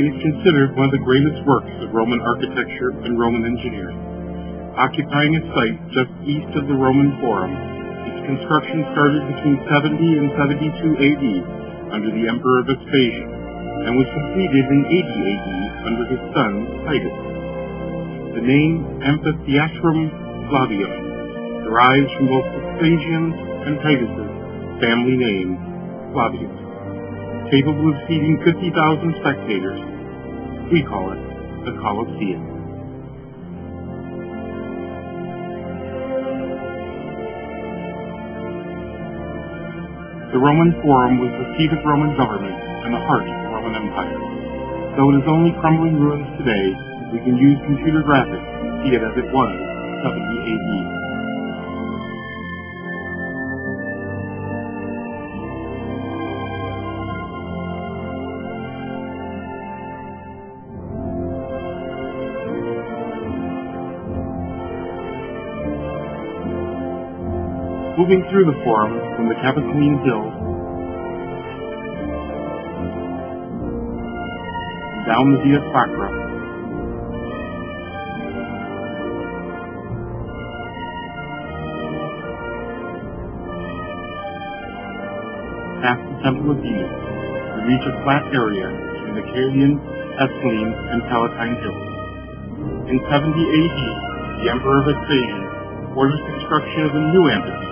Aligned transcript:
Is 0.00 0.16
considered 0.24 0.80
one 0.80 0.88
of 0.88 0.96
the 0.96 1.04
greatest 1.04 1.44
works 1.44 1.68
of 1.84 1.92
Roman 1.92 2.24
architecture 2.24 2.88
and 3.04 3.20
Roman 3.20 3.44
engineering. 3.44 4.00
Occupying 4.72 5.36
a 5.36 5.42
site 5.52 5.76
just 5.92 6.08
east 6.24 6.48
of 6.56 6.64
the 6.64 6.72
Roman 6.72 7.20
Forum, 7.20 7.52
its 8.08 8.24
construction 8.24 8.80
started 8.96 9.20
between 9.28 9.60
70 9.68 10.00
and 10.00 10.32
72 10.40 11.04
AD 11.04 11.24
under 11.92 12.08
the 12.16 12.24
Emperor 12.32 12.64
Vespasian 12.64 13.28
and 13.84 14.00
was 14.00 14.08
completed 14.16 14.64
in 14.72 14.80
80 14.88 15.04
AD 15.04 15.48
under 15.84 16.04
his 16.08 16.22
son 16.32 16.52
Titus. 16.88 17.18
The 18.40 18.44
name 18.48 19.04
Amphitheatrum 19.04 20.48
Flavium 20.48 20.96
derives 21.68 22.08
from 22.16 22.26
both 22.32 22.48
Vespasian's 22.56 23.36
and 23.68 23.76
Titus's 23.84 24.32
family 24.80 25.20
name, 25.20 25.60
Flavius. 26.16 26.59
Capable 27.50 27.90
of 27.90 27.98
seating 28.06 28.38
50,000 28.46 28.70
spectators, 29.26 29.80
we 30.70 30.86
call 30.86 31.10
it 31.10 31.18
the 31.66 31.74
Colosseum. 31.82 32.46
The 40.30 40.38
Roman 40.38 40.78
Forum 40.78 41.18
was 41.18 41.34
the 41.42 41.50
seat 41.58 41.74
of 41.74 41.82
Roman 41.82 42.14
government 42.14 42.54
and 42.86 42.94
the 42.94 43.02
heart 43.02 43.26
of 43.26 43.34
the 43.34 43.50
Roman 43.50 43.74
Empire. 43.82 44.14
Though 44.94 45.10
it 45.10 45.18
is 45.18 45.26
only 45.26 45.50
crumbling 45.58 45.98
ruins 45.98 46.30
today, 46.38 46.70
we 47.10 47.18
can 47.18 47.34
use 47.34 47.58
computer 47.66 48.06
graphics 48.06 48.46
to 48.46 48.66
see 48.86 48.94
it 48.94 49.02
as 49.02 49.10
it 49.18 49.26
was 49.34 49.50
70 50.06 50.22
AD. 50.22 50.99
Moving 68.00 68.24
through 68.30 68.46
the 68.46 68.56
Forum 68.64 68.96
from 69.14 69.28
the 69.28 69.34
Capitoline 69.44 70.00
Hill. 70.00 70.24
Down 75.04 75.36
the 75.36 75.40
Via 75.44 75.60
Sacra. 75.68 76.08
Past 85.84 86.00
the 86.00 86.22
Temple 86.24 86.52
of 86.52 86.64
Venus, 86.64 86.88
we 87.52 87.60
reach 87.68 87.84
a 87.84 88.00
flat 88.00 88.24
area 88.32 88.64
between 88.96 89.14
the 89.14 89.26
Caelian, 89.28 89.76
Esquiline, 90.16 90.72
and 90.88 91.02
Palatine 91.02 91.60
Hills. 91.60 92.88
In 92.88 92.96
70 93.12 93.28
AD, 93.28 94.40
the 94.40 94.48
Emperor 94.48 94.88
Vespasian 94.88 95.92
ordered 95.94 96.16
the 96.16 96.32
construction 96.38 96.80
of 96.88 96.94
a 96.94 97.00
new 97.12 97.28
amphitheater 97.28 97.69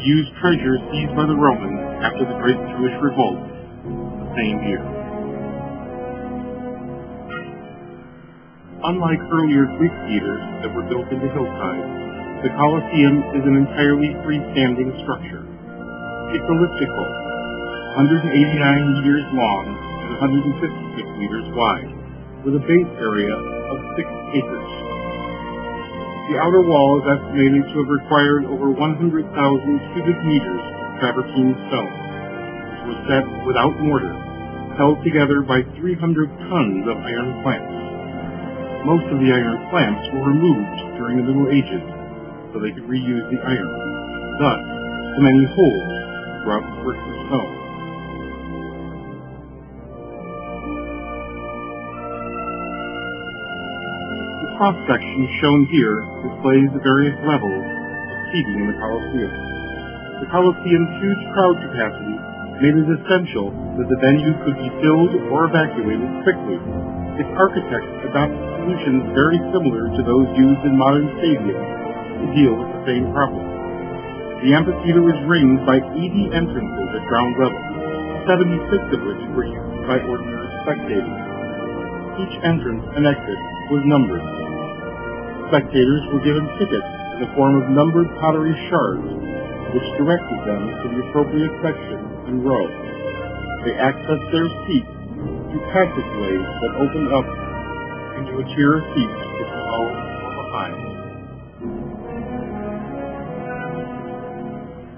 to 0.00 0.26
treasure 0.40 0.80
seized 0.88 1.12
by 1.12 1.28
the 1.28 1.36
Romans 1.36 1.76
after 2.00 2.24
the 2.24 2.36
Great 2.40 2.56
Jewish 2.76 2.96
Revolt 3.04 3.36
the 3.36 4.28
same 4.32 4.56
year. 4.64 4.80
Unlike 8.80 9.20
earlier 9.28 9.68
Greek 9.76 9.92
theaters 10.08 10.40
that 10.64 10.72
were 10.72 10.88
built 10.88 11.04
into 11.12 11.28
hillsides, 11.36 11.92
the 12.40 12.48
Colosseum 12.56 13.20
is 13.36 13.44
an 13.44 13.60
entirely 13.60 14.16
freestanding 14.24 14.88
structure. 15.04 15.44
It's 16.32 16.48
elliptical, 16.48 17.08
189 18.00 18.24
meters 19.04 19.28
long 19.36 19.64
and 19.68 20.10
156 20.16 21.04
meters 21.20 21.44
wide, 21.52 21.92
with 22.48 22.56
a 22.56 22.64
base 22.64 22.92
area 23.04 23.36
of 23.36 23.76
6 24.00 24.08
acres. 24.32 24.69
The 26.30 26.38
outer 26.38 26.62
wall 26.62 27.02
is 27.02 27.10
estimated 27.10 27.66
to 27.74 27.82
have 27.82 27.90
required 27.90 28.46
over 28.46 28.70
100,000 28.70 29.34
cubic 29.34 30.18
meters 30.22 30.62
of 30.62 31.02
travertine 31.02 31.58
stone, 31.66 31.90
which 32.70 32.82
was 32.86 32.98
set 33.10 33.26
without 33.50 33.74
mortar, 33.82 34.14
held 34.78 35.02
together 35.02 35.42
by 35.42 35.66
300 35.82 36.30
tons 36.46 36.86
of 36.86 37.02
iron 37.02 37.42
clamps. 37.42 37.74
Most 38.86 39.10
of 39.10 39.18
the 39.18 39.26
iron 39.34 39.58
clamps 39.74 40.06
were 40.14 40.30
removed 40.30 41.02
during 41.02 41.18
the 41.18 41.26
Middle 41.26 41.50
Ages 41.50 41.82
so 42.54 42.62
they 42.62 42.78
could 42.78 42.86
reuse 42.86 43.26
the 43.26 43.42
iron. 43.42 43.74
Thus, 44.38 44.62
the 45.18 45.22
many 45.26 45.44
holes 45.58 45.90
throughout 46.46 46.62
the 46.62 46.78
bricks 46.86 47.10
stone. 47.26 47.59
Cross-section 54.60 55.24
shown 55.40 55.64
here 55.72 56.04
displays 56.20 56.68
the 56.76 56.84
various 56.84 57.16
levels 57.24 57.64
of 57.64 58.18
seating 58.28 58.60
in 58.60 58.68
the 58.68 58.76
Coliseum. 58.76 59.32
The 60.20 60.28
Coliseum's 60.28 60.92
huge 61.00 61.22
crowd 61.32 61.56
capacity 61.64 62.16
made 62.60 62.76
it 62.76 62.92
essential 62.92 63.56
that 63.80 63.88
the 63.88 63.96
venue 64.04 64.36
could 64.44 64.60
be 64.60 64.68
filled 64.84 65.16
or 65.32 65.48
evacuated 65.48 66.04
quickly. 66.28 66.60
Its 67.16 67.32
architects 67.40 67.88
adopted 68.04 68.36
solutions 68.60 69.08
very 69.16 69.40
similar 69.48 69.88
to 69.96 70.04
those 70.04 70.28
used 70.36 70.60
in 70.68 70.76
modern 70.76 71.08
stadiums 71.16 71.64
to 72.20 72.26
deal 72.36 72.52
with 72.52 72.68
the 72.68 72.82
same 72.84 73.08
problem. 73.16 73.40
The 74.44 74.52
amphitheater 74.52 75.00
was 75.00 75.16
ringed 75.24 75.64
by 75.64 75.80
80 75.80 76.36
entrances 76.36 76.88
at 77.00 77.08
ground 77.08 77.32
level, 77.40 77.64
76 78.28 78.92
of 78.92 79.00
which 79.08 79.24
were 79.32 79.48
used 79.48 79.88
by 79.88 80.04
ordinary 80.04 80.52
spectators. 80.68 81.20
Each 82.20 82.36
entrance 82.44 82.84
and 82.92 83.08
exit 83.08 83.40
was 83.72 83.80
numbered. 83.88 84.49
Spectators 85.50 86.06
were 86.14 86.22
given 86.22 86.46
tickets 86.62 86.86
in 87.18 87.26
the 87.26 87.30
form 87.34 87.58
of 87.58 87.66
numbered 87.74 88.06
pottery 88.22 88.54
shards, 88.70 89.02
which 89.74 89.88
directed 89.98 90.38
them 90.46 90.62
to 90.78 90.86
the 90.94 91.02
appropriate 91.10 91.50
section 91.58 91.98
and 92.30 92.46
row. 92.46 92.70
They 93.66 93.74
accessed 93.74 94.30
their 94.30 94.46
seats 94.70 94.94
through 95.50 95.66
passageways 95.74 96.46
that 96.46 96.72
opened 96.78 97.10
up 97.10 97.26
into 98.22 98.38
a 98.38 98.46
tier 98.54 98.78
of 98.78 98.86
seats 98.94 99.20
below 99.42 99.82
or 99.90 100.32
behind. 100.38 100.78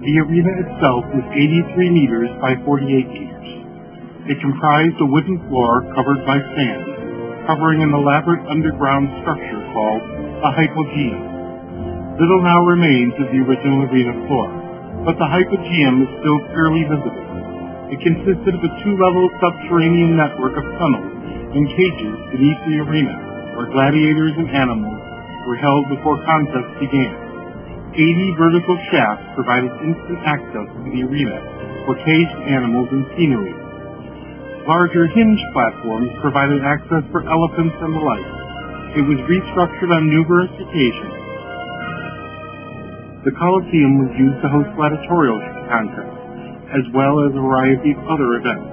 The 0.00 0.14
arena 0.16 0.52
itself 0.64 1.04
was 1.12 1.28
83 1.28 1.92
meters 1.92 2.32
by 2.40 2.56
48 2.64 2.88
meters. 2.88 3.48
It 4.32 4.40
comprised 4.40 4.96
a 4.96 5.12
wooden 5.12 5.44
floor 5.52 5.84
covered 5.92 6.24
by 6.24 6.40
sand, 6.56 7.44
covering 7.44 7.84
an 7.84 7.92
elaborate 7.92 8.40
underground 8.48 9.12
structure 9.20 9.57
called 9.78 10.02
a 10.42 10.50
hypogeum. 10.58 12.18
Little 12.18 12.42
now 12.42 12.66
remains 12.66 13.14
of 13.22 13.30
the 13.30 13.46
original 13.46 13.86
arena 13.86 14.10
floor, 14.26 14.50
but 15.06 15.14
the 15.22 15.28
hypogeum 15.30 16.02
is 16.02 16.10
still 16.18 16.42
clearly 16.50 16.82
visible. 16.90 17.22
It 17.94 18.02
consisted 18.02 18.58
of 18.58 18.62
a 18.66 18.72
two-level 18.82 19.24
subterranean 19.38 20.18
network 20.18 20.58
of 20.58 20.66
tunnels 20.82 21.14
and 21.54 21.62
cages 21.78 22.16
beneath 22.34 22.60
the 22.66 22.82
arena, 22.90 23.14
where 23.54 23.70
gladiators 23.70 24.34
and 24.34 24.50
animals 24.50 24.98
were 25.46 25.62
held 25.62 25.86
before 25.94 26.26
contests 26.26 26.74
began. 26.82 27.14
80 27.94 28.34
vertical 28.34 28.76
shafts 28.90 29.30
provided 29.38 29.70
instant 29.86 30.20
access 30.26 30.66
to 30.74 30.88
the 30.90 31.06
arena 31.06 31.38
for 31.86 31.94
caged 32.02 32.38
animals 32.50 32.90
and 32.90 33.06
scenery. 33.14 33.54
Larger 34.66 35.06
hinge 35.14 35.40
platforms 35.54 36.10
provided 36.20 36.66
access 36.66 37.06
for 37.14 37.22
elephants 37.30 37.78
and 37.78 37.94
the 37.94 38.02
like. 38.02 38.37
It 38.98 39.06
was 39.06 39.22
restructured 39.30 39.94
on 39.94 40.10
numerous 40.10 40.50
occasions. 40.58 41.14
The 43.22 43.30
Colosseum 43.30 44.02
was 44.02 44.10
used 44.18 44.42
to 44.42 44.50
host 44.50 44.74
gladiatorial 44.74 45.38
contests, 45.70 46.18
as 46.74 46.82
well 46.90 47.22
as 47.22 47.30
a 47.30 47.38
variety 47.38 47.94
of 47.94 48.02
other 48.10 48.42
events. 48.42 48.66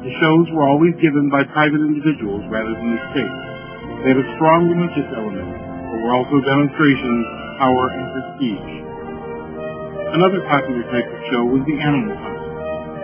The 0.00 0.16
shows 0.16 0.48
were 0.48 0.64
always 0.64 0.96
given 0.96 1.28
by 1.28 1.44
private 1.52 1.84
individuals 1.84 2.40
rather 2.48 2.72
than 2.72 2.96
the 2.96 3.02
state. 3.12 3.36
They 4.08 4.16
had 4.16 4.24
a 4.24 4.32
strong 4.40 4.64
religious 4.64 5.12
element, 5.12 5.50
but 5.92 5.98
were 6.00 6.16
also 6.16 6.40
demonstrations 6.40 7.24
of 7.28 7.48
power 7.60 7.92
and 7.92 8.04
prestige. 8.16 8.72
Another 10.16 10.40
popular 10.48 10.88
type 10.88 11.04
of 11.04 11.20
show 11.28 11.44
was 11.44 11.60
the 11.68 11.76
animal 11.84 12.16
hunt. 12.16 12.40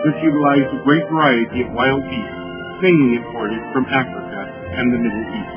This 0.09 0.17
utilized 0.25 0.73
a 0.73 0.81
great 0.89 1.05
variety 1.05 1.69
of 1.69 1.77
wild 1.77 2.01
beasts, 2.09 2.41
mainly 2.81 3.21
imported 3.21 3.61
from 3.77 3.85
Africa 3.93 4.41
and 4.81 4.89
the 4.89 4.97
Middle 4.97 5.27
East. 5.37 5.50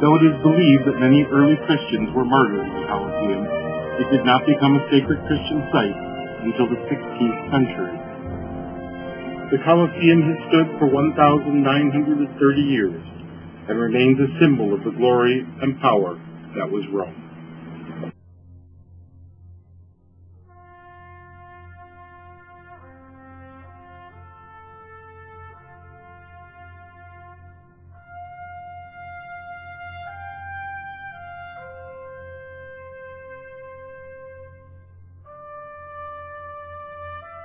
Though 0.00 0.14
it 0.14 0.30
is 0.30 0.38
believed 0.46 0.86
that 0.86 1.02
many 1.02 1.26
early 1.26 1.58
Christians 1.66 2.14
were 2.14 2.24
martyred 2.24 2.62
in 2.62 2.70
the 2.70 2.86
Colosseum, 2.86 3.42
it 3.98 4.06
did 4.14 4.24
not 4.24 4.46
become 4.46 4.78
a 4.78 4.86
sacred 4.94 5.18
Christian 5.26 5.66
site 5.74 5.98
until 6.46 6.70
the 6.70 6.78
16th 6.86 7.40
century. 7.50 7.98
The 9.50 9.58
Colosseum 9.66 10.22
has 10.22 10.38
stood 10.54 10.68
for 10.78 10.86
1,930 10.86 12.62
years 12.62 13.02
and 13.68 13.74
remains 13.74 14.20
a 14.20 14.30
symbol 14.38 14.72
of 14.72 14.84
the 14.84 14.94
glory 14.94 15.42
and 15.62 15.80
power 15.80 16.14
that 16.54 16.70
was 16.70 16.86
Rome. 16.94 17.27